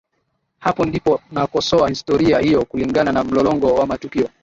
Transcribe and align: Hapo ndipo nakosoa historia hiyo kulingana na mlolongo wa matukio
Hapo 0.59 0.85
ndipo 0.85 1.21
nakosoa 1.31 1.89
historia 1.89 2.39
hiyo 2.39 2.65
kulingana 2.65 3.11
na 3.11 3.23
mlolongo 3.23 3.73
wa 3.75 3.87
matukio 3.87 4.29